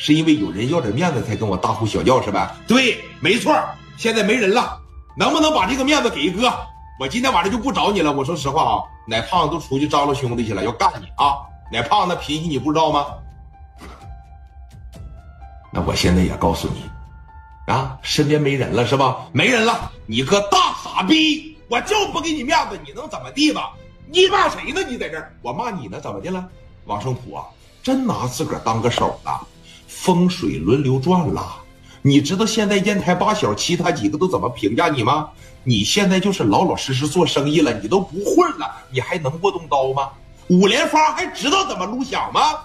[0.00, 2.56] 是因为有人要点面子才跟我大呼小叫是吧？
[2.68, 3.52] 对，没错。
[3.96, 4.80] 现在没人了，
[5.16, 6.50] 能不能把这个面子给一哥？
[7.00, 8.12] 我今天晚上就不找你了。
[8.12, 11.38] 我说实话啊，奶胖子都出去张罗兄弟去了，要干你啊！
[11.72, 13.06] 奶胖子脾气你不知道吗？
[15.72, 19.26] 那我现在也告诉你，啊，身边没人了是吧？
[19.32, 21.58] 没人了，你个大傻逼！
[21.68, 23.72] 我就不给你面子，你能怎么地吧？
[24.10, 24.80] 你骂谁呢？
[24.88, 26.00] 你在这儿，我骂你呢？
[26.00, 26.48] 怎么的了？
[26.86, 27.44] 王胜普啊，
[27.82, 29.46] 真拿自个儿当个手了，
[29.88, 31.56] 风水轮流转了。
[32.00, 35.30] 你知道现在烟台八小其他几个都怎么评价你吗？
[35.64, 40.10] 你现在就是老老实实做生意了，你都不混了，你还能握动刀吗？
[40.48, 42.60] 五连发还知道怎么录响吗？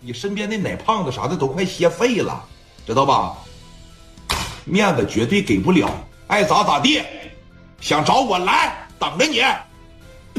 [0.00, 2.44] 你身边那奶胖子啥的都快歇废了，
[2.86, 3.34] 知道吧？
[4.64, 5.90] 面子绝对给不了，
[6.26, 7.00] 爱咋咋地。
[7.80, 9.40] 想找我来，等着你，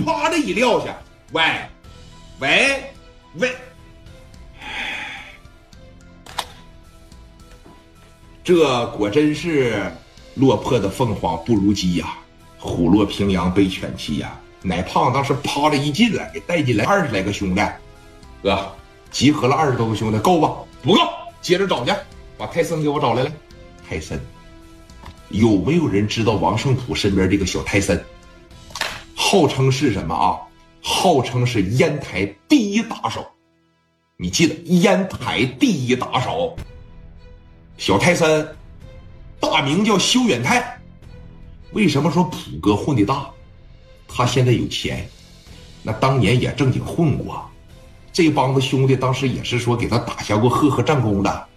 [0.03, 0.95] 啪的一撂下。
[1.31, 1.43] 喂，
[2.39, 2.93] 喂，
[3.35, 3.55] 喂。
[8.45, 9.91] 这果真是
[10.35, 12.15] 落魄的凤凰不如鸡呀，
[12.59, 14.39] 虎落平阳被犬欺呀！
[14.61, 17.61] 奶胖当时啪的一进来，给带进来二十来个兄弟，
[18.43, 18.71] 哥，
[19.09, 20.57] 集合了二十多个兄弟，够吧？
[20.83, 21.01] 不够，
[21.41, 21.91] 接着找去，
[22.37, 23.31] 把泰森给我找来了。
[23.89, 24.19] 泰森，
[25.29, 27.99] 有没有人知道王胜普身边这个小泰森？
[29.15, 30.37] 号称是什么啊？
[30.83, 33.25] 号称是烟台第一打手，
[34.17, 36.55] 你记得烟台第一打手。
[37.77, 38.55] 小泰森，
[39.39, 40.79] 大名叫修远泰。
[41.73, 43.29] 为什么说普哥混的大？
[44.07, 45.07] 他现在有钱，
[45.83, 47.45] 那当年也正经混过。
[48.13, 51.47] 这帮子兄弟当时也是说给他打下过赫赫战功的。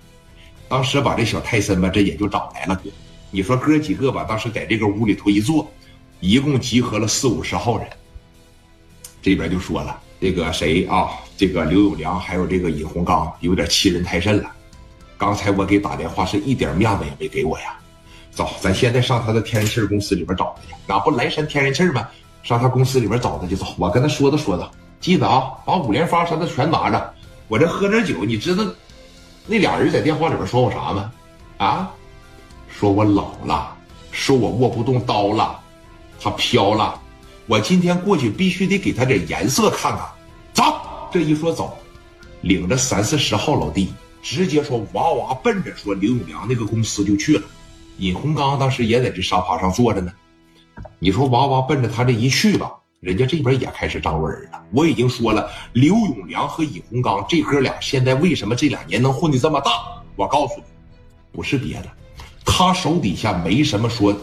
[0.69, 2.81] 当时把这小泰森吧，这也就找来了。
[3.31, 5.71] 你说哥几个吧，当时在这个屋里头一坐，
[6.19, 7.89] 一共集合了四五十号人。
[9.23, 11.11] 这边就说了，这个谁啊？
[11.37, 14.51] 这个刘永良还有这个尹洪刚，有点欺人太甚了。
[15.19, 17.77] 刚才我给打电话，是一点面子也没给我呀。
[18.31, 20.81] 走，咱现在上他的天然气公司里边找他去。
[20.87, 22.07] 那不来山天然气吗？
[22.45, 23.57] 上他公司里边找他去。
[23.57, 24.71] 走，我跟他说道说道，
[25.01, 27.15] 记得啊，把五连发啥的全拿着。
[27.49, 28.65] 我这喝点酒，你知道
[29.47, 31.13] 那俩人在电话里边说我啥吗？
[31.57, 31.91] 啊，
[32.69, 33.77] 说我老了，
[34.13, 35.59] 说我握不动刀了，
[36.21, 37.01] 他飘了。
[37.47, 40.07] 我今天过去必须得给他点颜色看看。
[40.53, 40.63] 走，
[41.11, 41.77] 这一说走，
[42.43, 43.93] 领着三四十号老弟。
[44.23, 47.43] 直接说哇哇奔着说刘永良那个公司就去了，
[47.99, 50.13] 尹洪刚当时也在这沙发上坐着呢。
[50.99, 54.63] 你说哇哇奔着他这一去吧，人家这边也开始张罗人了。
[54.73, 59.71] 我已经说了，刘永良和尹洪刚这哥俩现在为什么这两年能混的这么大？
[60.17, 60.65] 我告诉你，
[61.33, 61.89] 不是别的，
[62.45, 64.17] 他手底下没什么说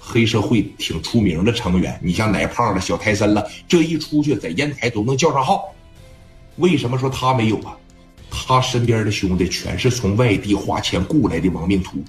[0.00, 1.98] 黑社会挺出名的成员。
[2.02, 5.66] 你像奶胖了、小泰森了，这一出去在烟台都能叫上号。
[6.56, 7.76] 为什么说他没有啊？
[8.46, 12.04] 他身边的兄弟全是从外地花钱雇来的亡命徒，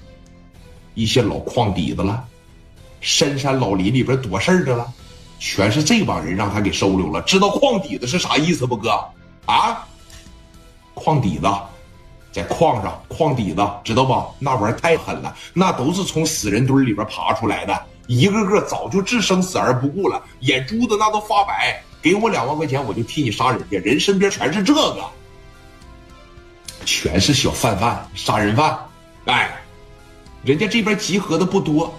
[0.94, 2.22] 一些老矿底子了，
[3.00, 4.86] 深山老林里边躲事儿的了，
[5.38, 7.22] 全是这帮人让他给收留了。
[7.22, 8.90] 知道矿底子是啥意思不，哥？
[9.46, 9.86] 啊？
[10.94, 11.48] 矿底子，
[12.30, 14.22] 在矿上，矿底子知道不？
[14.38, 21.82] 那玩意儿太狠了，那都是从死人堆里边爬出来的，一个个早就置生死而不顾了，眼珠子那都发白。
[22.02, 23.78] 给我两万块钱，我就替你杀人家。
[23.78, 25.04] 人身边全是这个。
[26.92, 28.76] 全是小贩贩、杀人犯，
[29.26, 29.48] 哎，
[30.42, 31.94] 人家这边集合的不多，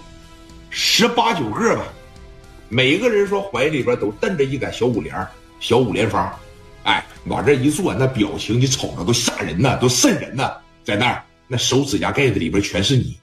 [0.70, 1.84] 十八九个吧，
[2.68, 5.16] 每个人说怀里边都瞪着一杆小五连、
[5.62, 6.38] 小五连发，
[6.84, 10.52] 哎，往这一坐，那表情你瞅着都吓人呐，都瘆人呐，
[10.84, 13.18] 在那儿，那手指甲盖子里边全是你，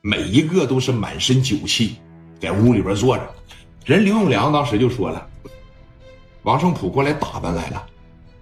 [0.00, 1.96] 每一个都是满身酒气，
[2.40, 3.34] 在屋里边坐着，
[3.84, 5.26] 人刘永良当时就说了，
[6.44, 7.84] 王胜普过来打扮来了，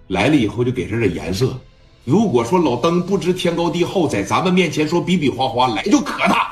[0.09, 1.59] 来了以后就给这点颜色。
[2.05, 6.42] 如果说老登不知天高地厚，在咱们面前说比比划划，来就可他。